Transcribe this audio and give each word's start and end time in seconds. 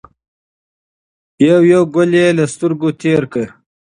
یو 1.47 1.59
یو 1.71 1.83
ګل 1.93 2.11
یې 2.21 2.27
له 2.37 2.45
سترګو 2.53 2.89
تېر 3.01 3.21
کړ. 3.33 3.47